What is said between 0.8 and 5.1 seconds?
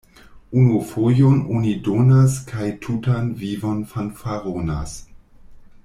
fojon oni donas kaj tutan vivon fanfaronas.